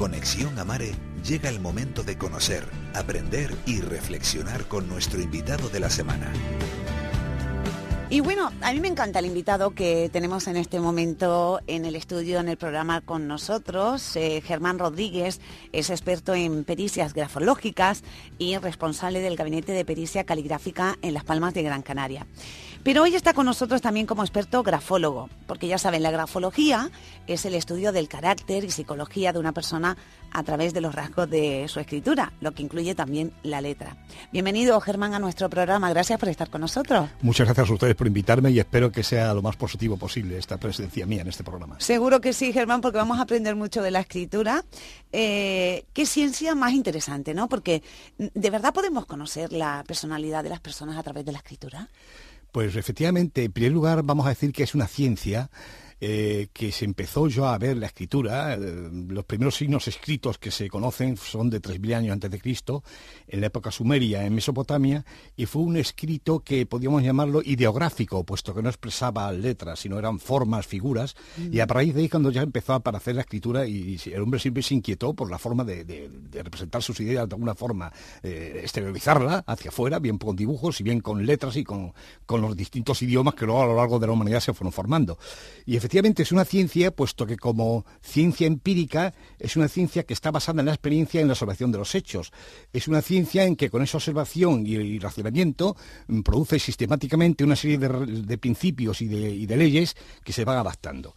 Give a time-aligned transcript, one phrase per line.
[0.00, 5.90] Conexión Amare llega el momento de conocer, aprender y reflexionar con nuestro invitado de la
[5.90, 6.32] semana.
[8.08, 11.94] Y bueno, a mí me encanta el invitado que tenemos en este momento en el
[11.96, 14.16] estudio, en el programa con nosotros.
[14.16, 15.38] Eh, Germán Rodríguez
[15.70, 18.02] es experto en pericias grafológicas
[18.38, 22.26] y responsable del Gabinete de Pericia Caligráfica en Las Palmas de Gran Canaria.
[22.82, 26.90] Pero hoy está con nosotros también como experto grafólogo, porque ya saben, la grafología
[27.26, 29.98] es el estudio del carácter y psicología de una persona
[30.32, 33.98] a través de los rasgos de su escritura, lo que incluye también la letra.
[34.32, 35.90] Bienvenido, Germán, a nuestro programa.
[35.90, 37.10] Gracias por estar con nosotros.
[37.20, 40.56] Muchas gracias a ustedes por invitarme y espero que sea lo más positivo posible esta
[40.56, 41.76] presencia mía en este programa.
[41.80, 44.64] Seguro que sí, Germán, porque vamos a aprender mucho de la escritura.
[45.12, 47.46] Eh, qué ciencia más interesante, ¿no?
[47.48, 47.82] Porque
[48.16, 51.88] de verdad podemos conocer la personalidad de las personas a través de la escritura.
[52.52, 55.50] Pues efectivamente, en primer lugar vamos a decir que es una ciencia
[56.02, 58.54] eh, que se empezó yo a ver la escritura.
[58.54, 58.58] Eh,
[59.08, 62.82] los primeros signos escritos que se conocen son de 3.000 años antes de Cristo,
[63.28, 65.04] en la época sumeria, en Mesopotamia,
[65.36, 70.18] y fue un escrito que podíamos llamarlo ideográfico, puesto que no expresaba letras, sino eran
[70.18, 71.16] formas, figuras,
[71.52, 74.40] y a raíz de ahí cuando ya empezó a aparecer la escritura, y, el hombre
[74.40, 77.92] siempre se inquietó por la forma de, representar sus ideas de alguna forma,
[78.22, 81.92] eh, exteriorizarla hacia afuera, bien con dibujos y bien con letras y con,
[82.24, 85.18] con los distintos idiomas que luego a lo largo de la humanidad se fueron formando.
[85.66, 90.30] Y efectivamente es una ciencia, puesto que como ciencia empírica es una ciencia que está
[90.30, 92.32] basada en la experiencia y en la observación de los hechos.
[92.72, 95.76] Es una ciencia en que con esa observación y, racionamiento
[96.06, 101.12] mm, produce sistemáticamente una serie de, principios y de, leyes que se van adaptando.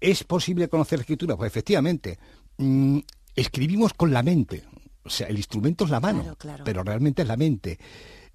[0.00, 1.36] ¿Es posible conocer la escritura?
[1.36, 2.18] Pues efectivamente.
[2.56, 3.00] Mm,
[3.36, 4.64] escribimos con la mente.
[5.04, 7.78] O sea, el instrumento es la mano, pero realmente es la mente.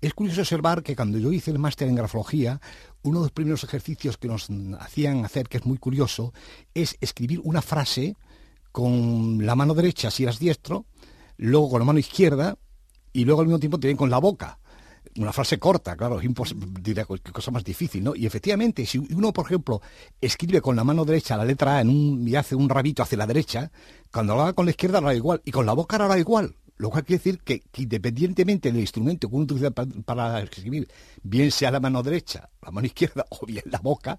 [0.01, 2.61] Es curioso observar que cuando yo hice el máster en grafología,
[3.01, 4.47] uno de los primeros ejercicios que nos
[4.79, 6.33] hacían hacer, que es muy curioso,
[6.73, 8.15] es escribir una frase
[8.71, 10.85] con la mano derecha si eras diestro,
[11.35, 12.57] luego con la mano izquierda
[13.11, 14.59] y luego al mismo tiempo también con la boca.
[15.17, 16.29] Una frase corta, claro, es
[16.81, 18.15] diría cosa más difícil, ¿no?
[18.15, 19.81] Y efectivamente, si uno, por ejemplo,
[20.21, 23.17] escribe con la mano derecha la letra A en un, y hace un rabito hacia
[23.17, 23.69] la derecha,
[24.13, 26.17] cuando lo haga con la izquierda lo hará igual, y con la boca lo hará
[26.17, 26.55] igual.
[26.79, 30.87] Lo cual quiere decir que, independientemente del instrumento que uno utiliza para, escribir,
[31.21, 34.17] bien sea la mano derecha, la mano izquierda o bien la boca,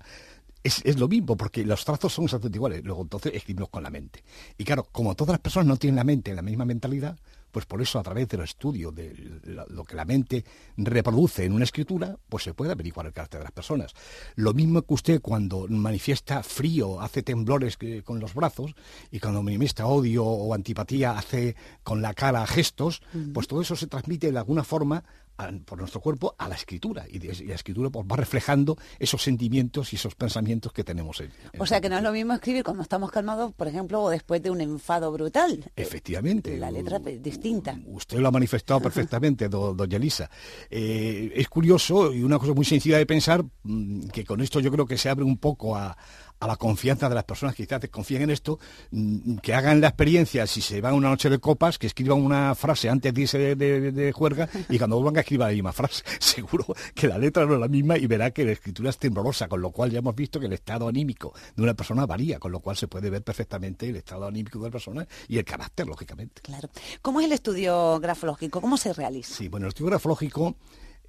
[0.63, 2.85] es, es, lo mismo, porque los trazos son exactamente iguales.
[2.85, 4.23] Luego entonces escribimos con la mente.
[4.59, 7.19] Y claro, como todas las personas no tienen la mente en la misma mentalidad,
[7.51, 10.45] pues por eso a través del estudio de lo que la mente
[10.77, 13.93] reproduce en una escritura, pues se puede averiguar el carácter de las personas.
[14.37, 18.75] Lo mismo que usted cuando manifiesta frío hace temblores con los brazos
[19.11, 23.03] y cuando manifiesta odio o antipatía hace con la cara gestos,
[23.33, 25.05] pues todo eso se transmite de alguna forma
[25.65, 29.97] por nuestro cuerpo a la escritura y, la escritura pues, va reflejando esos sentimientos y
[29.97, 31.21] esos pensamientos que tenemos.
[31.21, 34.11] En, o sea que no es lo mismo escribir cuando estamos calmados, por ejemplo, o
[34.11, 35.71] después de un enfado brutal.
[35.77, 36.59] Efectivamente.
[36.59, 37.79] La letra es distinta.
[37.87, 40.31] Usted lo ha manifestado perfectamente, doña Elisa.
[40.69, 44.71] Eh, es curioso y una cosa muy sencilla de pensar mm, que con esto yo
[44.71, 45.97] creo que se abre un poco a,
[46.41, 48.59] a la confianza de las personas que quizás confíen en esto,
[48.91, 52.55] mm, que hagan la experiencia, si se van una noche de copas, que escriban una
[52.55, 56.03] frase antes de irse de, juerga y cuando vuelvan a escribir la misma frase.
[56.19, 59.49] Seguro que la letra no es la misma y verá que la escritura es temblorosa,
[59.49, 62.51] con lo cual ya hemos visto que el estado anímico de una persona varía, con
[62.51, 65.87] lo cual se puede ver perfectamente el estado anímico de la persona y el carácter,
[65.87, 66.41] lógicamente.
[66.43, 66.71] Claro.
[67.03, 68.61] ¿Cómo es el estudio grafológico?
[68.61, 69.35] ¿Cómo se realiza?
[69.35, 70.57] Sí, bueno, el estudio grafológico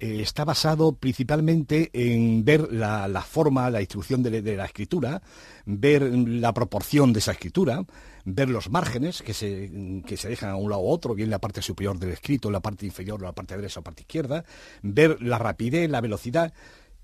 [0.02, 5.22] eh, está basado principalmente en ver la, forma, la instrucción de, la escritura,
[5.64, 7.84] ver la proporción de esa escritura,
[8.24, 9.70] ver los márgenes que se,
[10.16, 12.84] se dejan a un lado u otro, bien la parte superior del escrito, la parte
[12.84, 14.44] inferior, la parte derecha o la parte izquierda,
[14.82, 16.52] ver la rapidez, la velocidad,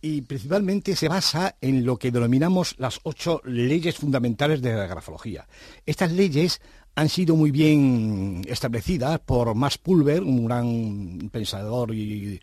[0.00, 5.46] y principalmente se basa en lo que denominamos las ocho leyes fundamentales de la grafología.
[5.87, 6.61] Estas leyes
[6.99, 12.40] han sido muy bien establecidas por Max Pulver, un gran pensador y,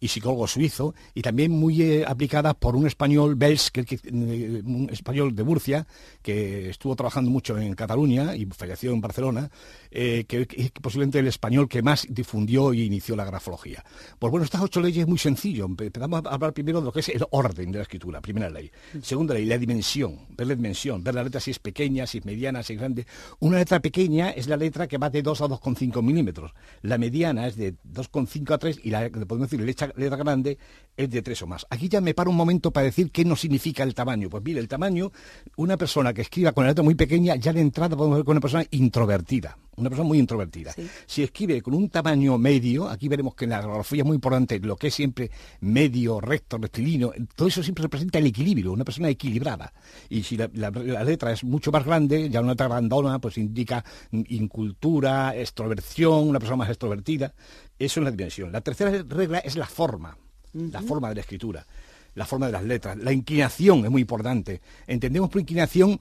[0.00, 5.34] y psicólogo suizo, y también muy eh, aplicada por un español, Bels, eh, un español
[5.34, 5.86] de Murcia,
[6.22, 9.50] que estuvo trabajando mucho en Cataluña y falleció en Barcelona,
[9.90, 13.84] eh, que, es posiblemente el español que más difundió y inició la grafología.
[14.18, 15.66] Pues bueno, estas ocho leyes es muy sencillo.
[15.66, 18.70] Empezamos a hablar primero de lo que es el orden de la escritura, primera ley.
[19.02, 22.24] Segunda ley, la dimensión, ver la dimensión, ver la letra si es pequeña, si es
[22.24, 23.06] mediana, si es grande.
[23.40, 26.52] Una letra pequeña es la letra que va de 2 a 2,5 milímetros.
[26.82, 30.58] La mediana es de 2,5 a 3 y la, podemos decir, letra, letra grande
[30.96, 31.66] es de 3 o más.
[31.70, 34.28] Aquí ya me paro un momento para decir qué nos significa el tamaño.
[34.28, 35.12] Pues mire, el tamaño,
[35.56, 38.32] una persona que escriba con la letra muy pequeña, ya de entrada podemos ver con
[38.32, 40.74] una persona introvertida una persona muy introvertida.
[41.06, 44.58] Si escribe con un tamaño medio, aquí veremos que en la grafía es muy importante
[44.60, 45.30] lo que es siempre
[45.60, 49.72] medio, recto, rectilíneo, todo eso siempre representa el equilibrio, una persona equilibrada.
[50.08, 55.36] Y si la, letra es mucho más grande, ya una letra grandona, pues indica incultura,
[55.36, 57.34] extroversión, una persona más extrovertida.
[57.78, 58.52] Eso es la dimensión.
[58.52, 60.16] La tercera regla es la forma,
[60.52, 61.66] la forma de la escritura,
[62.14, 62.96] la forma de las letras.
[62.98, 64.60] La inclinación es muy importante.
[64.86, 66.00] Entendemos por inclinación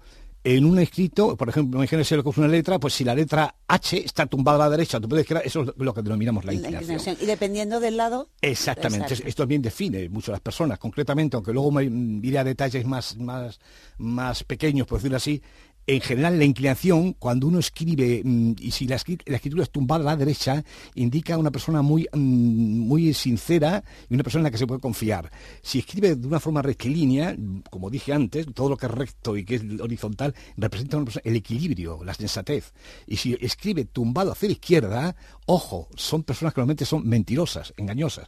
[0.56, 3.54] en un escrito, por ejemplo, imagínense lo que es una letra, pues si la letra
[3.68, 6.54] H está tumbada a la derecha, tú puedes creer, eso es lo que denominamos la
[6.54, 7.18] inclinación.
[7.20, 8.30] Y dependiendo del lado.
[8.42, 11.84] Exactamente, esto bien define mucho a las personas, concretamente, aunque luego me
[12.26, 13.60] iré a detalles más, más,
[13.98, 15.42] más pequeños, por decirlo así,
[15.88, 20.06] en general la inclinación, cuando uno escribe, mm, y si la, escritura es tumbada a
[20.14, 20.64] la derecha,
[20.96, 24.82] indica una persona muy, mm, muy sincera y una persona en la que se puede
[24.82, 25.32] confiar.
[25.62, 27.38] Si escribe de una forma rectilínea,
[27.70, 32.04] como dije antes, todo lo que es recto y que es horizontal, representa el equilibrio,
[32.04, 32.74] la sensatez.
[33.08, 38.28] Y si escribe tumbado hacia la izquierda, ojo, son personas que normalmente son mentirosas, engañosas.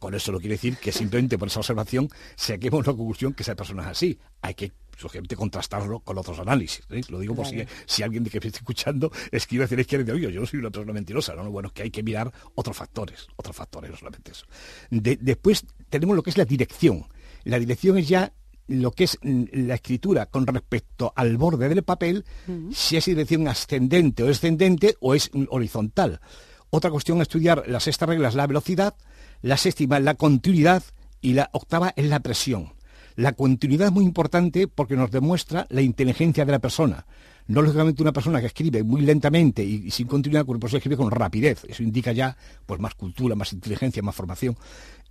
[0.00, 3.54] Con eso no quiere decir que simplemente por esa observación saquemos la conclusión que esa
[3.54, 4.18] persona es así.
[4.42, 6.84] Hay que sugerente contrastarlo con otros análisis.
[6.90, 7.00] ¿eh?
[7.08, 7.46] Lo digo por
[7.86, 10.40] si, alguien de que me esté escuchando escribe hacia la izquierda y de oye, yo
[10.40, 11.34] no soy una persona mentirosa.
[11.34, 14.46] No, bueno, es que hay que mirar otros factores, otros factores, no solamente eso.
[14.90, 17.06] después tenemos lo que es la dirección.
[17.44, 18.32] La dirección es ya
[18.66, 22.24] lo que es la escritura con respecto al borde del papel,
[22.72, 26.20] si es dirección ascendente o descendente o es horizontal.
[26.70, 28.94] Otra cuestión a estudiar, la sexta regla es la velocidad,
[29.40, 30.82] la séptima es la continuidad
[31.22, 32.74] y la octava es la presión.
[33.18, 37.04] La continuidad es muy importante porque nos demuestra la inteligencia de la persona.
[37.48, 41.10] No lógicamente una persona que escribe muy lentamente y, sin continuidad, por eso escribe con
[41.10, 41.64] rapidez.
[41.68, 44.56] Eso indica ya pues, más cultura, más inteligencia, más formación.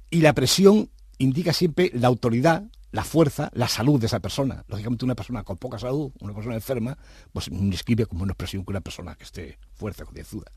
[0.09, 2.63] Y la presión indica siempre la autoridad,
[2.94, 4.63] la fuerza, la salud de esa persona.
[4.69, 6.98] Lógicamente una persona con poca salud, una persona enferma,
[7.33, 10.50] pues escribe como una expresión que una persona que esté fuerte, concienzuda.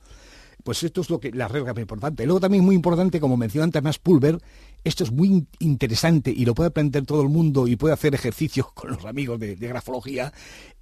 [0.62, 2.24] Pues esto es lo que la regla más importante.
[2.24, 4.38] Luego también es muy importante, como mencionó antes más Pulver,
[4.82, 8.72] esto es muy interesante y lo puede aprender todo el mundo y puede hacer ejercicios
[8.74, 10.32] con los amigos de, grafología,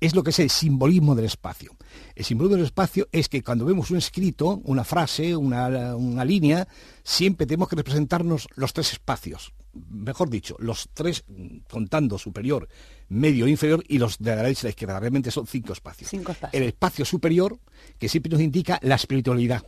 [0.00, 1.76] es lo que es el simbolismo del espacio.
[2.14, 6.68] El simbolismo del espacio es que cuando vemos un escrito, una frase, una, una línea,
[7.02, 9.52] siempre tenemos que representarnos los tres espacios.
[9.72, 11.24] Mejor dicho, los tres
[11.68, 12.68] contando superior,
[13.08, 15.00] medio e inferior y los de la derecha y la izquierda.
[15.00, 16.10] Realmente son cinco espacios.
[16.10, 16.60] cinco espacios.
[16.60, 17.58] El espacio superior,
[17.98, 19.64] que siempre nos indica la espiritualidad,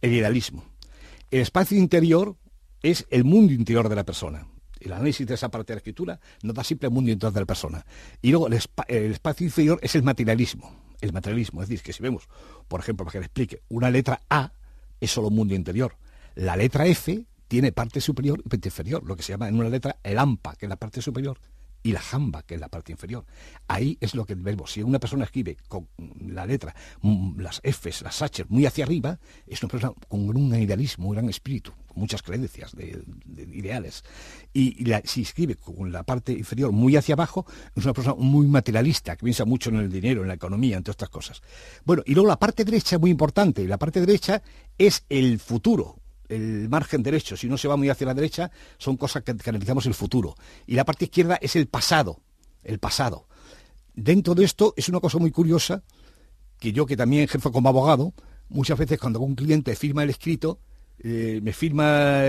[0.00, 0.64] el idealismo.
[1.30, 2.36] El espacio interior
[2.82, 4.46] es el mundo interior de la persona.
[4.80, 7.40] El análisis de esa parte de la escritura nos da siempre el mundo interior de
[7.40, 7.84] la persona.
[8.22, 10.74] Y luego el, espacio inferior es el materialismo.
[11.00, 12.28] El materialismo, es decir, que si vemos,
[12.68, 14.52] por ejemplo, para que le explique, una letra A
[15.00, 15.96] es solo mundo interior.
[16.34, 19.68] La letra F tiene parte superior y parte inferior, lo que se llama en una
[19.68, 21.38] letra el AMPA, que es la parte superior,
[21.82, 23.24] y la jamba, que es la parte inferior.
[23.68, 24.72] Ahí es lo que vemos.
[24.72, 25.88] Si una persona escribe con
[26.26, 30.54] la letra, mm, las Fs, las H muy hacia arriba, es una persona con un
[30.54, 33.02] idealismo, un gran espíritu, muchas creencias de,
[33.52, 34.04] ideales.
[34.52, 39.16] Y, si escribe con la parte inferior muy hacia abajo, es una persona muy materialista,
[39.16, 41.42] que piensa mucho en el dinero, en la economía, en todas estas cosas.
[41.84, 43.66] Bueno, y luego la parte derecha es muy importante.
[43.66, 44.42] La parte derecha
[44.76, 45.97] es el futuro,
[46.28, 49.86] el margen derecho, si no se va muy hacia la derecha, son cosas que, analizamos
[49.86, 50.34] el futuro.
[50.66, 52.20] Y la parte izquierda es el pasado,
[52.62, 53.26] el pasado.
[53.94, 55.82] Dentro de esto es una cosa muy curiosa,
[56.58, 58.14] que yo que también ejerzo como abogado,
[58.48, 60.60] muchas veces cuando un cliente firma el escrito,
[61.00, 62.22] eh, me firma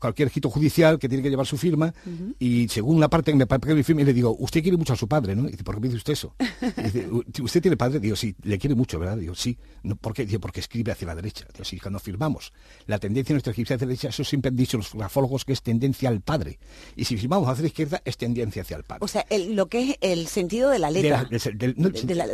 [0.00, 1.92] cualquier escrito judicial que tiene que llevar su firma
[2.38, 4.96] y según la parte que me que me firme le digo, usted quiere mucho a
[4.96, 5.48] su padre, ¿no?
[5.48, 6.34] Y dice, ¿por qué me dice usted eso?
[6.82, 7.08] dice,
[7.42, 8.00] ¿usted tiene padre?
[8.00, 9.16] Digo, sí, le quiere mucho, ¿verdad?
[9.16, 9.58] Digo, sí.
[10.00, 10.24] ¿Por qué?
[10.24, 11.46] Dice, porque escribe hacia la derecha.
[11.52, 12.52] Digo, sí, cuando firmamos
[12.86, 15.52] la tendencia de nuestra escritura hacia la derecha, eso siempre han dicho los grafólogos que
[15.52, 16.58] es tendencia al padre.
[16.96, 19.04] Y si firmamos hacia la izquierda, es tendencia hacia el padre.
[19.04, 21.28] O sea, lo que es el sentido de la letra.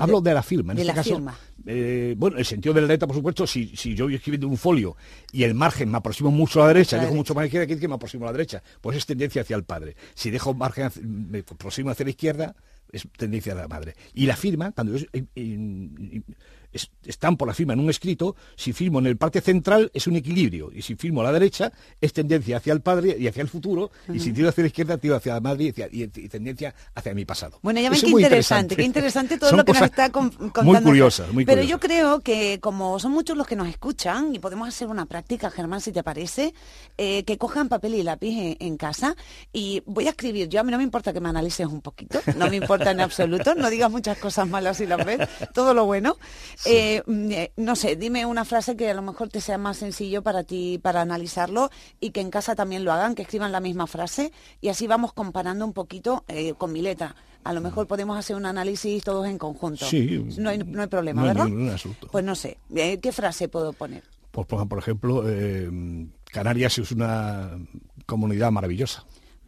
[0.01, 0.73] hablo de la firma.
[0.73, 1.39] En de este la caso, firma.
[1.67, 4.57] Eh, bueno, el sentido de la letra, por supuesto, si, si yo voy escribiendo un
[4.57, 4.97] folio
[5.33, 7.81] y el margen me aproximo mucho a la derecha, dejo mucho más a la izquierda,
[7.81, 9.97] que me aproximo a la derecha, pues es tendencia hacia el padre.
[10.15, 10.91] Si dejo margen,
[11.31, 12.55] me aproximo hacia la izquierda,
[12.95, 13.95] es tendencia de la madre.
[14.15, 15.07] Y la firma, cuando yo
[17.05, 20.17] están por la firma en un escrito, si firmo en el parte central es un
[20.17, 23.49] equilibrio, y si firmo a la derecha es tendencia hacia el padre y hacia el
[23.49, 27.25] futuro, y si tiro hacia la izquierda, tiro hacia la madre y, tendencia hacia mi
[27.25, 27.59] pasado.
[27.63, 30.63] Bueno, ya ven qué interesante, qué interesante todo lo que nos está contando.
[30.65, 34.39] Muy curiosas, muy Pero yo creo que como son muchos los que nos escuchan, y
[34.39, 36.55] podemos hacer una práctica, Germán, si te parece,
[36.99, 39.17] eh, que cojan papel y lápiz en, casa,
[39.53, 42.21] y voy a escribir, yo a mí no me importa que me analices un poquito,
[42.37, 45.85] no me importa en absoluto, no digas muchas cosas malas si las ves, todo lo
[45.85, 46.17] bueno.
[46.65, 49.79] Eh, mm, eh, no sé, dime una frase que a lo mejor te sea más
[49.79, 53.61] sencillo para ti, para analizarlo y que en casa también lo hagan, que escriban la
[53.61, 57.15] misma frase y así vamos comparando un poquito eh, con mi letra.
[57.45, 59.85] A lo mejor podemos hacer un análisis todos en conjunto.
[59.85, 60.25] Sí.
[60.39, 61.49] No hay, no hay problema, ¿verdad?
[62.11, 64.03] Pues no sé, ¿qué frase puedo poner?
[64.31, 65.23] Pues por ejemplo,
[66.25, 67.51] Canarias es una
[68.07, 69.05] comunidad maravillosa.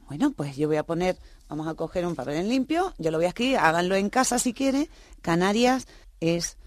[0.06, 3.18] Bueno, pues yo voy a poner, vamos a coger un papel en limpio, yo lo
[3.18, 4.88] voy a escribir, háganlo en casa si quieren.
[5.20, 5.86] Canarias
[6.20, 6.58] es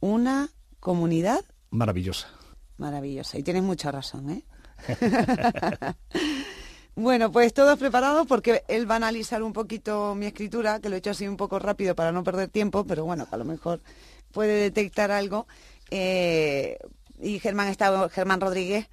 [0.00, 0.48] una
[0.80, 2.28] comunidad maravillosa.
[2.78, 3.38] Maravillosa.
[3.38, 4.44] Y tienes mucha razón, ¿eh?
[6.94, 10.94] bueno, pues todos preparados porque él va a analizar un poquito mi escritura, que lo
[10.94, 13.80] he hecho así un poco rápido para no perder tiempo, pero bueno, a lo mejor
[14.32, 15.46] puede detectar algo.
[15.90, 16.78] Eh,
[17.20, 18.88] y Germán está Germán Rodríguez,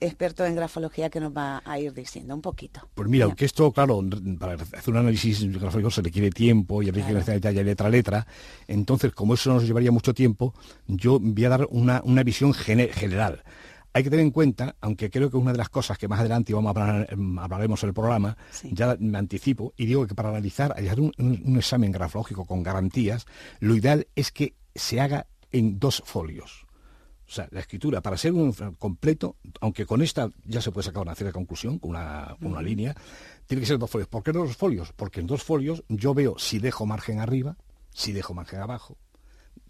[0.00, 2.88] experto en grafología, que nos va a ir diciendo un poquito.
[2.94, 4.02] Pues mira, aunque esto, claro,
[4.38, 8.26] para hacer un análisis grafológico se requiere tiempo y habría que detalle letra a letra,
[8.66, 10.54] entonces como eso nos llevaría mucho tiempo,
[10.86, 13.42] yo voy a dar una, visión general.
[13.94, 16.52] Hay que tener en cuenta, aunque creo que una de las cosas que más adelante
[16.52, 18.36] vamos a hablar, em, hablaremos en el programa,
[18.70, 23.26] ya me anticipo y digo que para analizar, hacer un, un examen grafológico con garantías,
[23.60, 26.67] lo ideal es que se haga en dos folios
[27.28, 31.02] o sea, la escritura, para ser un completo, aunque con esta ya se puede sacar
[31.02, 32.96] una cierta conclusión, con una, una línea,
[33.46, 34.08] tiene que ser dos folios.
[34.08, 34.92] ¿Por qué dos folios?
[34.94, 37.58] Porque en dos folios yo veo si dejo margen arriba,
[37.92, 38.96] si dejo margen abajo,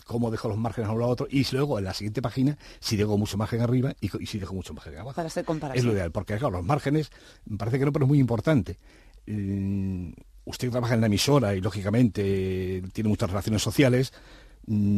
[0.05, 2.97] cómo dejo los márgenes a uno a otro, y luego en la siguiente página si
[2.97, 5.17] dejo mucho margen arriba y, si dejo mucho margen abajo.
[5.17, 5.79] Para hacer comparación.
[5.79, 7.11] Es lo ideal, porque claro, los márgenes,
[7.57, 8.79] parece que no, pero es muy importante.
[9.27, 10.13] Mm,
[10.45, 14.13] usted trabaja en la emisora y lógicamente tiene muchas relaciones sociales,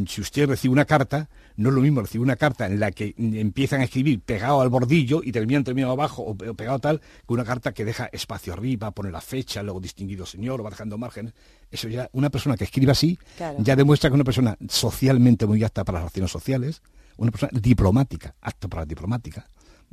[0.07, 3.15] si usted recibe una carta, no es lo mismo recibir una carta en la que
[3.17, 7.45] empiezan a escribir pegado al bordillo y terminan terminado abajo o pegado tal, que una
[7.45, 11.35] carta que deja espacio arriba, pone la fecha, luego distinguido señor, o va dejando márgenes.
[11.71, 13.19] Eso ya, una persona que escribe así,
[13.59, 16.83] ya demuestra que es una persona socialmente muy apta para las relaciones sociales,
[17.17, 19.47] una persona diplomática, apta para la diplomática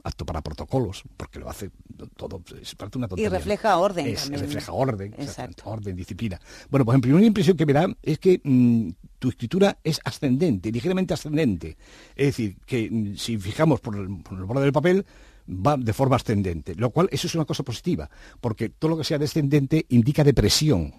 [0.04, 1.72] apto para protocolos, porque lo hace
[2.16, 3.30] todo, es parte una tontería.
[3.30, 4.06] Y refleja orden.
[4.06, 5.16] refleja orden,
[5.64, 6.40] orden, disciplina.
[6.70, 10.72] Bueno, pues en primera impresión que me da es que mm, tu escritura es ascendente,
[10.72, 11.78] ligeramente ascendente.
[12.16, 15.06] Es decir, que mm, si fijamos por el, por el borde del papel,
[15.48, 18.10] va de forma ascendente, lo cual eso es una cosa positiva,
[18.42, 20.94] porque todo lo que sea descendente indica depresión.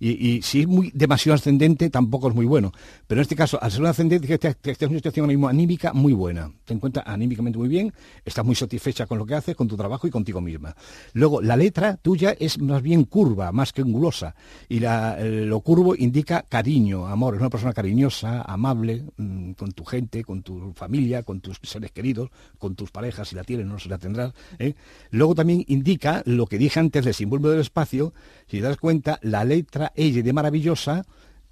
[0.00, 2.72] y, si es muy demasiado ascendente, tampoco es muy bueno.
[3.06, 6.14] Pero en este caso, al ser un ascendente, estás en una situación mismo anímica muy
[6.14, 6.50] buena.
[6.64, 7.92] Te encuentras anímicamente muy bien,
[8.24, 10.74] estás muy satisfecha con lo que haces, con tu trabajo y contigo misma.
[11.12, 14.34] Luego, la letra tuya es más bien curva, más que angulosa.
[14.68, 17.34] Y lo curvo indica cariño, amor.
[17.34, 21.92] Es una persona cariñosa, amable, mm, con tu gente, con tu familia, con tus seres
[21.92, 24.32] queridos, con tus parejas, si la tienen, no la tendrás.
[24.58, 24.74] ¿eh?
[25.10, 28.12] Luego también indica lo que dije antes del símbolo del espacio,
[28.46, 31.04] si te das cuenta, la letra L de maravillosa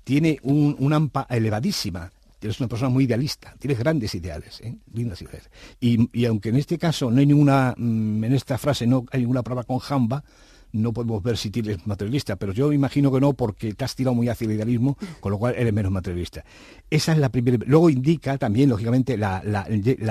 [0.05, 2.11] tiene un, una AMPA elevadísima.
[2.41, 4.77] Eres una persona muy idealista, tienes grandes ideales, ¿eh?
[4.93, 5.51] lindas ideas.
[5.81, 9.43] Y, aunque en este caso no hay ninguna, mm, en esta frase no hay ninguna
[9.43, 10.23] palabra con jamba,
[10.73, 14.15] no podemos ver si tienes materialista, pero yo imagino que no porque te has tirado
[14.15, 16.45] muy hacia el idealismo, con lo cual eres menos materialista.
[16.91, 17.59] Esa es la primera.
[17.67, 19.43] Luego indica también, lógicamente, la,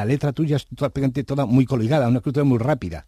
[0.05, 3.05] letra tuya es prácticamente toda muy coligada, una escritura muy rápida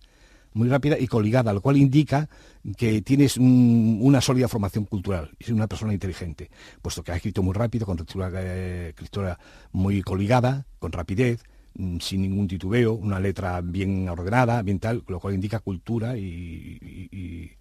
[0.51, 2.27] muy rápida y coligada, lo cual indica
[2.75, 6.49] que tienes una sólida formación cultural eres una persona inteligente,
[6.81, 9.39] puesto que has escrito muy rápido, con escritura, eh, escritura
[9.71, 11.43] muy coligada, con rapidez,
[11.99, 16.77] sin ningún titubeo, una letra bien ordenada, bien tal, lo cual indica cultura y,
[17.11, 17.51] y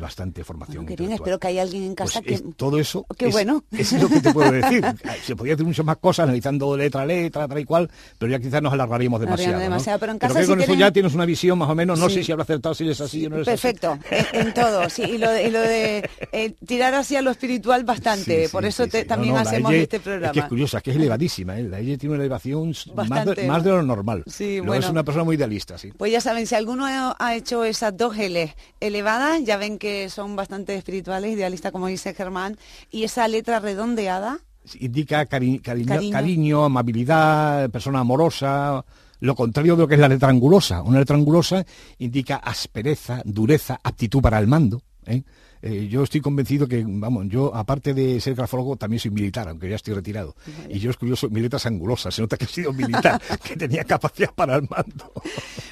[0.00, 0.86] bastante formación.
[0.86, 2.48] qué bien, espero que haya alguien en casa pues que...
[2.56, 3.64] todo eso qué es, bueno.
[3.70, 4.84] es lo que te puedo decir.
[5.24, 8.38] Se podría hacer muchas más cosas analizando letra a letra, tal y cual, pero ya
[8.38, 9.58] quizás nos alargaríamos demasiado.
[9.58, 11.98] demasiado pero en casa pero que con eso ya tienes una visión más o menos,
[11.98, 13.98] no sé si habrá acertado, si es así o no es Perfecto,
[14.32, 18.48] En, todo, sí, y lo de, y lo de eh, tirar hacia lo espiritual bastante,
[18.48, 20.28] por eso también hacemos este programa.
[20.28, 21.64] Es que es curiosa, es que es elevadísima, ¿eh?
[21.64, 24.24] la ella tiene una elevación más de, más de, lo normal.
[24.26, 24.74] Sí, bueno.
[24.74, 25.92] Es una persona muy idealista, sí.
[25.96, 30.36] Pues ya saben, si alguno ha hecho esas dos L elevadas, ya ven que son
[30.36, 32.56] bastante espirituales, idealista como dice Germán,
[32.92, 34.38] y esa letra redondeada.
[34.78, 38.84] Indica cariño, amabilidad, persona amorosa,
[39.18, 40.82] lo contrario de lo que es la letra angulosa.
[40.82, 41.66] Una letra angulosa
[41.98, 44.82] indica aspereza, dureza, aptitud para el mando.
[45.04, 45.24] ¿eh?
[45.62, 49.68] Eh, yo estoy convencido que, vamos, yo aparte de ser grafólogo también soy militar, aunque
[49.70, 50.34] ya estoy retirado.
[50.68, 53.56] Y yo es curioso, mi letra es angulosa, se nota que he sido militar, que
[53.56, 55.12] tenía capacidad para el mando.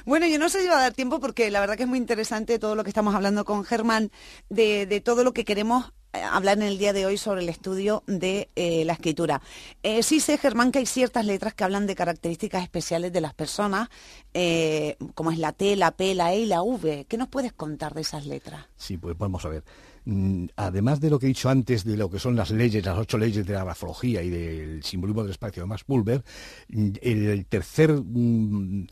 [0.06, 1.98] Bueno, yo no sé si va a dar tiempo porque la verdad que es muy
[1.98, 4.12] interesante todo lo que estamos hablando con Germán,
[4.48, 8.02] de, de todo lo que queremos hablar en el día de hoy sobre el estudio
[8.06, 9.40] de eh, la escritura.
[9.82, 13.34] Eh, sí sé, Germán, que hay ciertas letras que hablan de características especiales de las
[13.34, 13.88] personas,
[15.14, 17.06] como es la T, la P, la E y la V.
[17.08, 18.66] ¿Qué nos puedes contar de esas letras?
[18.76, 19.64] Sí, pues vamos a ver.
[20.04, 22.98] Mm, además de lo que he dicho antes de lo que son las leyes, las
[22.98, 26.24] ocho leyes de la grafología y del simbolismo del espacio de Max Pulver,
[26.68, 28.86] mm, el tercer mm,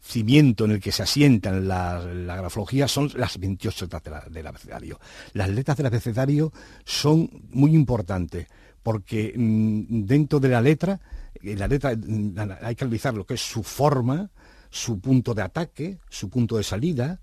[0.00, 4.98] cimiento en el que se asientan la, la grafología son las 28 letras del abecedario.
[5.32, 6.52] Las letras del abecedario
[6.84, 8.46] son muy importantes
[8.82, 11.00] porque mm, dentro de la letra,
[11.42, 14.30] eh, la letra mm, hay que analizar lo que es su forma,
[14.70, 17.20] su punto de ataque, su punto de salida,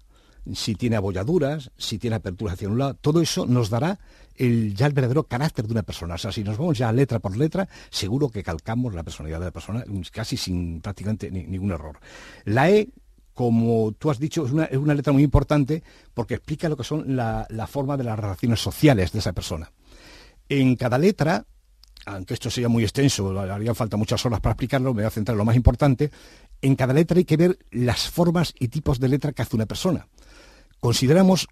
[0.53, 3.99] si tiene abolladuras, si tiene aperturas hacia un lado, todo eso nos dará
[4.35, 6.15] el, ya el verdadero carácter de una persona.
[6.15, 9.45] O sea, si nos vamos ya letra por letra, seguro que calcamos la personalidad de
[9.45, 11.99] la persona casi sin prácticamente ningún error.
[12.45, 12.89] La E
[13.33, 15.83] como tú has dicho, es una, letra muy importante
[16.15, 19.71] porque explica lo que son la, la, forma de las relaciones sociales de esa persona.
[20.49, 21.45] En cada letra,
[22.07, 25.35] aunque esto sería muy extenso, haría falta muchas horas para explicarlo, me voy a centrar
[25.35, 26.09] en lo más importante,
[26.61, 29.67] en cada letra hay que ver las formas y tipos de letra que hace una
[29.67, 30.07] persona.
[30.79, 31.47] Consideramos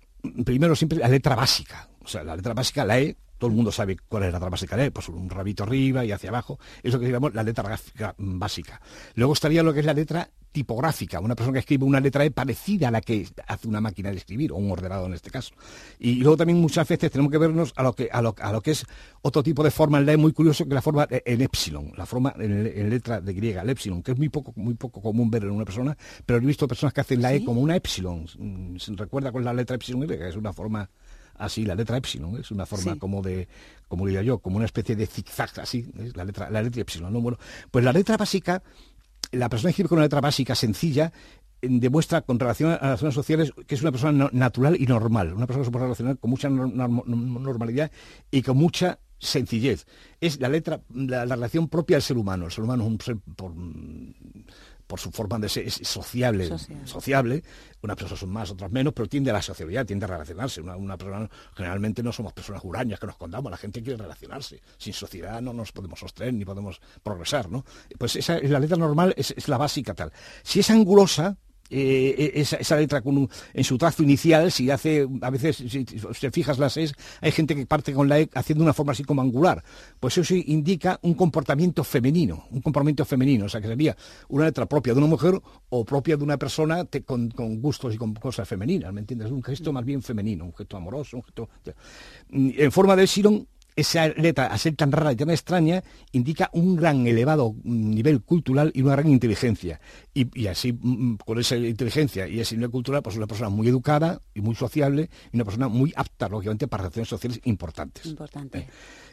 [0.45, 3.71] primero siempre la letra básica, o sea, la letra básica, la E, todo el mundo
[3.71, 6.59] sabe cuál es la letra básica de E, pues un rabito arriba y hacia abajo,
[6.79, 7.77] eso es lo que llamamos la letra
[8.17, 8.81] básica.
[9.15, 12.31] Luego estaría lo que es la letra tipográfica, una persona que escribe una letra E
[12.31, 15.53] parecida a la que hace una máquina de escribir, o un ordenador en este caso.
[15.99, 18.85] Y luego también muchas veces tenemos que vernos a lo que, a lo, que es
[19.21, 22.05] otro tipo de forma en la E muy curioso, que la forma en epsilon, la
[22.05, 25.43] forma en, letra de griega, el epsilon, que es muy poco, muy poco común ver
[25.43, 28.25] en una persona, pero he visto personas que hacen la E como una epsilon.
[28.37, 30.89] Mm, ¿Se recuerda con la letra epsilon que es una forma
[31.37, 33.47] así, la letra epsilon, es una forma como de,
[33.87, 37.11] como diría yo, como una especie de zigzag, así, es la letra, la letra epsilon,
[37.11, 37.21] ¿no?
[37.21, 37.37] Bueno,
[37.71, 38.61] pues la letra básica
[39.31, 41.11] la persona que escribe con una letra básica, sencilla,
[41.61, 45.47] demuestra con relación a las zonas sociales que es una persona natural y normal, una
[45.47, 47.91] persona que se puede relacionar con mucha normalidad
[48.31, 49.85] y con mucha sencillez.
[50.19, 52.45] Es la letra, la, relación propia del ser humano.
[52.45, 53.53] El ser humano es un ser por,
[54.87, 56.49] por su forma de ser sociable,
[56.85, 57.43] sociable,
[57.81, 60.61] unas personas son más, otras menos, pero tiende a la sociabilidad, tiende a relacionarse.
[60.61, 64.61] Una, persona, generalmente no somos personas hurañas que nos contamos, la gente quiere relacionarse.
[64.77, 67.65] Sin sociedad no nos podemos sostener ni podemos progresar, ¿no?
[67.97, 70.11] Pues esa es la letra normal, es, es la básica tal.
[70.43, 71.37] Si es angulosa,
[71.69, 73.01] eh, esa, letra
[73.53, 77.55] en su trazo inicial, si hace, a veces, si, te fijas las es, hay gente
[77.55, 79.63] que parte con la E haciendo una forma así como angular.
[79.99, 83.97] Pues eso indica un comportamiento femenino, un comportamiento femenino, o sea que sería
[84.29, 88.13] una letra propia de una mujer o propia de una persona con, gustos y con
[88.13, 89.31] cosas femeninas, ¿me entiendes?
[89.31, 91.49] Un gesto más bien femenino, un gesto amoroso, un gesto...
[92.29, 95.83] En forma de Siron esa letra, a ser tan rara y tan extraña,
[96.13, 99.81] indica un gran elevado nivel cultural y una gran inteligencia.
[100.13, 103.67] Y, así, mm, mm, con esa inteligencia y ese nivel cultural, pues una persona muy
[103.67, 108.05] educada y muy sociable y una persona muy apta, lógicamente, para relaciones sociales importantes.
[108.05, 108.59] Importante.
[108.59, 108.67] Eh.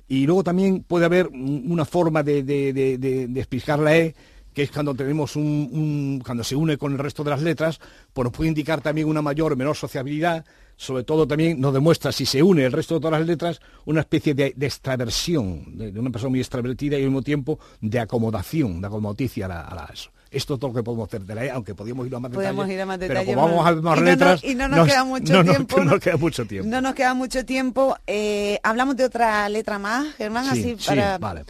[0.08, 4.14] Y luego también puede haber una forma de, de, de, explicar la E
[4.52, 7.80] que es cuando tenemos un, cuando se une con el resto de las letras,
[8.12, 10.44] pues nos puede indicar también una mayor o menor sociabilidad,
[10.76, 14.00] sobre todo también nos demuestra, si se une el resto de todas las letras, una
[14.00, 18.86] especie de, extraversión, de, una persona muy extravertida y al mismo tiempo de acomodación, de
[18.86, 20.10] acomodicia a, la, eso.
[20.30, 22.30] Esto es todo lo que podemos hacer de la E, aunque podíamos ir a más
[22.30, 22.72] detalle.
[22.72, 24.42] Ir a más pero como vamos a ver más letras...
[24.42, 25.76] y no nos, queda mucho tiempo.
[25.82, 26.70] No, nos queda mucho tiempo.
[26.70, 27.96] No nos queda mucho tiempo.
[28.06, 31.16] Eh, hablamos de otra letra más, Germán, así para...
[31.16, 31.44] Sí, vale,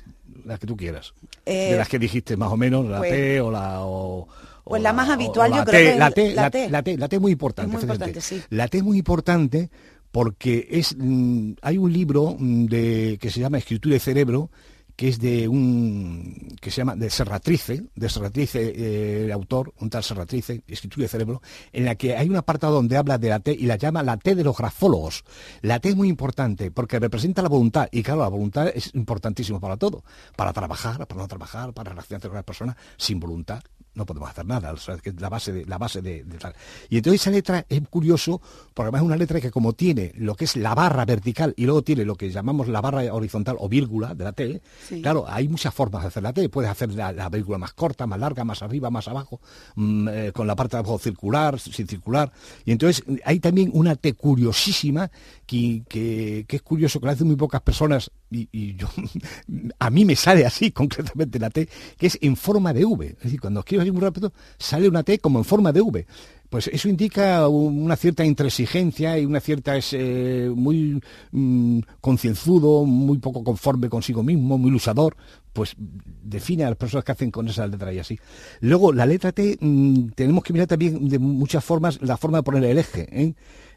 [0.45, 1.15] las que tú quieras.
[1.47, 3.83] de eh, las que dijiste más o menos, la pues P o la...
[3.83, 4.27] O,
[4.65, 6.69] pues la, más habitual yo creo que la T, la, T.
[6.69, 7.77] La T, la T es muy importante.
[8.51, 9.71] La T es muy importante
[10.11, 14.51] porque es mm, hay un libro mm, de, que se llama Escritura y Cerebro
[14.97, 19.91] que es de un que se llama de Serratrice, de Serratrice eh, el autor, un
[19.91, 23.41] tal Serratrice, Escritura y Cerebro, en la que hay una parte donde habla de la
[23.41, 25.25] T y la llama la T de los grafólogos.
[25.63, 29.61] La T es muy importante porque representa la voluntad y claro, la voluntad es importantísimo
[29.61, 30.05] para todo,
[30.37, 33.63] para trabajar, para no trabajar, para relacionarse con las personas sin voluntad
[33.95, 36.55] no podemos hacer nada, o sea, que es la base de, la base de, tal.
[36.89, 38.41] Y entonces esa letra es curioso,
[38.73, 41.65] porque además es una letra que como tiene lo que es la barra vertical y
[41.67, 44.63] luego tiene lo que llamamos la barra horizontal o vírgula de la T,
[45.03, 48.19] claro, hay muchas formas de hacer la T, puedes hacer la, vírgula más corta, más
[48.19, 49.41] larga, más arriba, más abajo,
[49.77, 52.33] mm, eh, con la parte de abajo circular, sin circular,
[52.65, 55.11] y entonces hay también una T curiosísima
[55.47, 58.89] que, que, es curioso, que la hacen muy pocas personas, y, yo,
[59.79, 63.19] a mí me sale así concretamente la T, que es en forma de V, es
[63.19, 66.07] decir, cuando escribo muy rápido, sale una T como en forma de V.
[66.49, 69.95] Pues eso indica una cierta intransigencia y una cierta es
[70.55, 75.17] muy mm, concienzudo, muy poco conforme consigo mismo, muy lusador,
[75.53, 78.19] pues define a las personas que hacen con esa letra y así.
[78.61, 82.43] Luego, la letra T, mm, tenemos que mirar también de muchas formas la forma de
[82.43, 83.09] poner el eje.
[83.11, 83.35] ¿eh?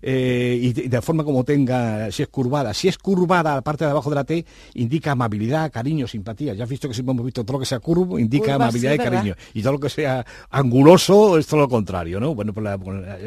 [0.07, 2.75] Eh, y de, forma como tenga, si es curvada.
[2.75, 6.53] Si es curvada la parte de abajo de la T, indica amabilidad, cariño, simpatía.
[6.53, 8.97] Ya has visto que siempre hemos visto todo lo que sea curvo, indica amabilidad y
[8.99, 9.35] cariño.
[9.55, 12.35] Y todo lo que sea anguloso es todo lo contrario, ¿no?
[12.35, 12.67] Bueno, pues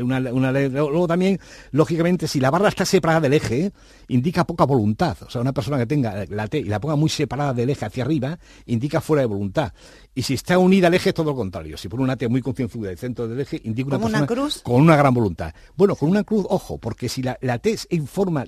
[0.00, 1.40] una, luego también,
[1.72, 3.72] lógicamente, si la barra está separada del eje,
[4.08, 5.16] indica poca voluntad.
[5.26, 7.84] O sea, una persona que tenga la T y la ponga muy separada del eje
[7.84, 9.72] hacia arriba, indica fuera de voluntad.
[10.14, 11.76] Y si está unida al eje, es todo lo contrario.
[11.76, 14.62] Si pone una T muy concienzuda el centro del eje, indica una persona cruz?
[14.62, 15.54] con una gran voluntad.
[15.76, 18.44] Bueno, con una cruz, ojo, porque si la, T es en forma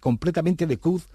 [0.00, 1.06] completamente de cruz,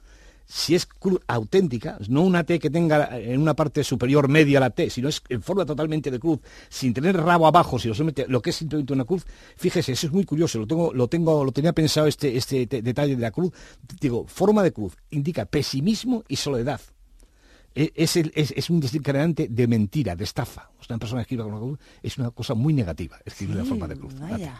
[0.45, 4.69] si es cruz auténtica, no una T que tenga en una parte superior media la
[4.69, 7.95] T, sino es en forma totalmente de cruz, sin tener rabo abajo, si lo
[8.27, 9.25] lo que es simplemente una cruz,
[9.55, 13.15] fíjese, eso es muy curioso, lo tengo, lo tengo, lo tenía pensado este, este detalle
[13.15, 13.51] de la cruz,
[13.99, 16.81] digo, forma de cruz, indica pesimismo y soledad.
[17.75, 20.69] E, es, es, un desencadenante de mentira, de estafa.
[20.89, 23.87] Una persona que escribe con una cruz es una cosa muy negativa, escribir en forma
[23.87, 24.13] de cruz.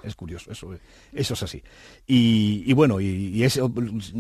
[0.03, 0.69] Es curioso, eso,
[1.11, 1.61] eso es así.
[2.07, 3.43] Y, bueno, y,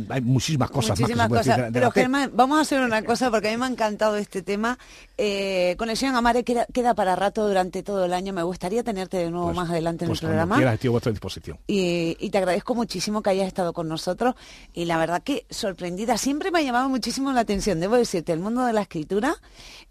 [0.09, 1.39] hay muchísimas cosas muchísimas más.
[1.39, 1.69] cosas.
[1.71, 4.77] Pero Germán, vamos a hacer una cosa porque a mí me ha encantado este tema.
[5.17, 8.33] Eh, con el señor Amare queda, queda, para rato durante todo el año.
[8.33, 10.57] Me gustaría tenerte de nuevo pues, más adelante en pues el programa.
[10.57, 11.57] Quieras, estoy a vuestra disposición.
[11.67, 14.35] Y, y te agradezco muchísimo que hayas estado con nosotros.
[14.73, 18.39] Y la verdad que sorprendida, siempre me ha llamado muchísimo la atención, debo decirte, el
[18.39, 19.35] mundo de la escritura.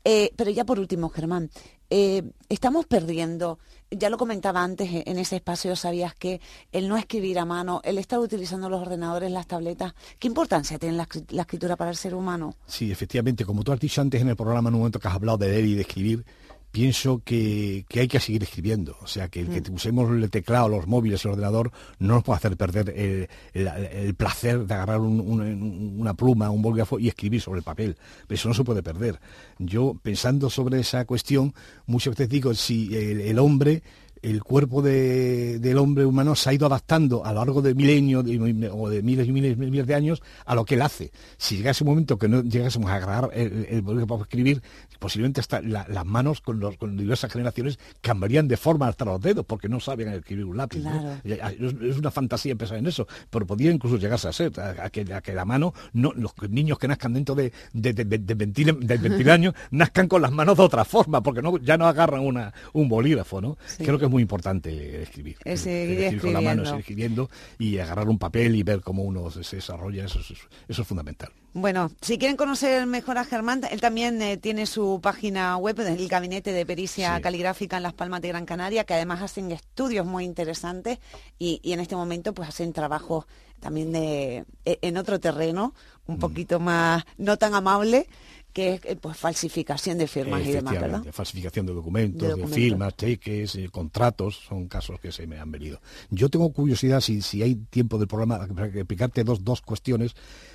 [0.04, 1.50] Eh, pero ya por último, Germán,
[1.94, 3.58] eh, estamos perdiendo,
[3.90, 6.40] ya lo comentaba antes eh, en ese espacio, sabías que
[6.72, 10.96] el no escribir a mano, el estar utilizando los ordenadores, las tabletas, ¿qué importancia tiene
[10.96, 12.56] la, escritura para el ser humano?
[12.66, 15.14] Sí, efectivamente, como tú has dicho antes en el programa, en un momento que has
[15.14, 16.24] hablado de leer y de escribir,
[16.72, 18.96] pienso que, hay que seguir escribiendo.
[19.02, 19.74] O sea, que el que mm.
[19.74, 24.74] usemos el teclado, los móviles, el ordenador, no nos puede hacer perder el, placer de
[24.74, 27.96] agarrar una pluma, un bolígrafo y escribir sobre el papel.
[28.28, 29.20] Eso no se puede perder.
[29.58, 31.54] Yo, pensando sobre esa cuestión,
[31.86, 33.82] muchas veces digo, si el hombre
[34.22, 38.24] el cuerpo del hombre humano se ha ido adaptando a lo largo de milenios
[38.72, 41.10] o de miles y miles, miles de años a lo que él hace.
[41.36, 44.62] Si llegase un momento que no llegásemos a agarrar el, el, para escribir,
[44.98, 49.44] posiblemente hasta las manos con, los, con diversas generaciones cambiarían de forma hasta los dedos
[49.44, 50.84] porque no saben escribir un lápiz.
[51.24, 55.44] Es una fantasía pensar en eso, pero podría incluso llegarse a ser, a, que, la
[55.44, 60.22] mano, no, los niños que nazcan dentro de, de, de, de 20, años nazcan con
[60.22, 63.56] las manos de otra forma, porque no, ya no agarran una, un bolígrafo, ¿no?
[63.78, 65.36] Creo que muy importante escribir.
[65.44, 70.04] escribir con la mano, escribiendo y agarrar un papel y ver cómo uno se desarrolla,
[70.04, 70.20] eso,
[70.68, 71.30] es fundamental.
[71.54, 76.08] Bueno, si quieren conocer mejor a Germán, él también eh, tiene su página web, el
[76.08, 80.24] Gabinete de Pericia Caligráfica en Las Palmas de Gran Canaria, que además hacen estudios muy
[80.24, 80.98] interesantes
[81.38, 83.26] y, en este momento pues hacen trabajo
[83.60, 85.74] también de, e, en otro terreno,
[86.06, 86.20] un mm.
[86.20, 88.06] poquito más, no tan amable,
[88.52, 91.04] que es eh, pues, falsificación de firmas y demás, ¿verdad?
[91.12, 95.80] Falsificación de documentos, de, firmas, cheques, eh, contratos, son casos que se me han venido.
[96.10, 100.14] Yo tengo curiosidad, si, si hay tiempo del programa, para explicarte dos, dos cuestiones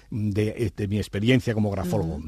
[0.10, 2.22] de, mi experiencia como grafólogo.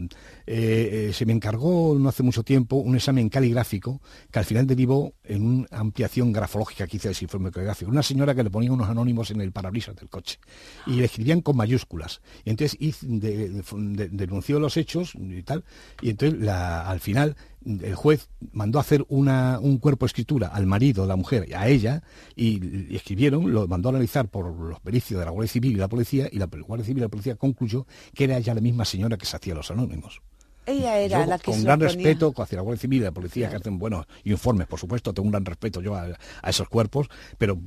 [0.45, 4.01] Eh, eh, se me encargó no hace mucho tiempo un examen caligráfico
[4.31, 7.91] que al final derivó en una ampliación grafológica que hice de ese informe caligráfico.
[7.91, 10.39] Una señora que le ponía unos anónimos en el parabrisas del coche
[10.87, 12.21] y le escribían con mayúsculas.
[12.43, 15.58] Y entonces denunció los hechos y tal.
[16.01, 21.05] Y entonces al final el juez mandó hacer una, un cuerpo de escritura al marido,
[21.05, 22.03] la mujer, a ella,
[22.35, 25.89] y, escribieron, lo mandó a analizar por los pericios de la Guardia Civil y la
[25.89, 29.17] policía, y la Guardia Civil y la policía concluyó que era ella la misma señora
[29.17, 30.21] que se hacía los anónimos.
[30.69, 33.55] Ella era la que Con gran respeto hacia la Guardia Civil y la policía que
[33.55, 36.07] hacen buenos informes, por supuesto, tengo un gran respeto yo a,
[36.47, 37.59] esos cuerpos, pero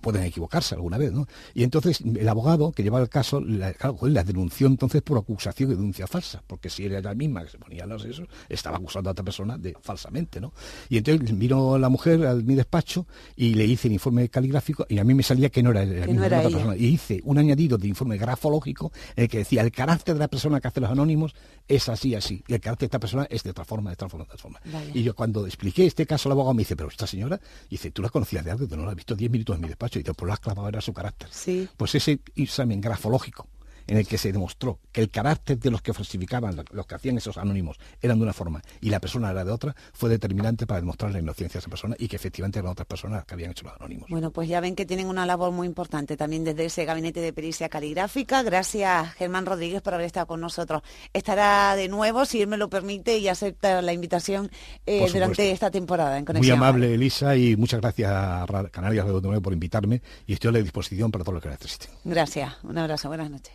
[0.00, 1.26] pueden equivocarse alguna vez, ¿no?
[1.52, 5.76] Y entonces el abogado que llevaba el caso, la, la denunció entonces por acusación de
[5.76, 9.12] denuncia falsa, porque si era la misma que se ponía los eso, estaba acusando a
[9.12, 10.52] otra persona de falsamente, ¿no?
[10.88, 14.98] Y entonces vino la mujer a mi despacho y le hice el informe caligráfico y
[14.98, 16.76] a mí me salía que no era, la misma persona.
[16.76, 20.28] Y hice un añadido de informe grafológico en el que decía el carácter de la
[20.28, 21.34] persona que hace los anónimos
[21.66, 24.24] es así, así el carácter de esta persona es de otra forma, de otra forma,
[24.24, 24.60] de otra forma.
[24.92, 28.02] Y yo cuando expliqué este caso al abogado me dice, pero esta señora, dice, ¿tú
[28.02, 28.66] la conocías de algo?
[28.76, 29.98] No la he visto 10 minutos en mi despacho.
[29.98, 31.28] Y yo, pues lo has clavado, era su carácter.
[31.30, 31.68] Sí.
[31.76, 33.48] Pues ese examen grafológico
[33.86, 37.18] en el que se demostró que el carácter de los que falsificaban, los que hacían
[37.18, 40.80] esos anónimos, eran de una forma y la persona era de otra, fue determinante para
[40.80, 43.64] demostrar la inocencia de esa persona y que efectivamente eran otras personas que habían hecho
[43.64, 44.08] los anónimos.
[44.08, 47.32] Bueno, pues ya ven que tienen una labor muy importante también desde ese gabinete de
[47.32, 48.42] pericia caligráfica.
[48.42, 50.82] Gracias, Germán Rodríguez, por haber estado con nosotros.
[51.12, 54.50] Estará de nuevo, si él me lo permite, y acepta la invitación
[54.86, 56.58] eh, durante esta temporada en Conexión.
[56.58, 60.52] Muy amable, Elisa, y muchas gracias a Canarias de Nuevo por invitarme y estoy a
[60.52, 61.90] la disposición para todo lo que necesiten.
[62.04, 62.52] Gracias.
[62.62, 63.08] Un abrazo.
[63.08, 63.54] Buenas noches.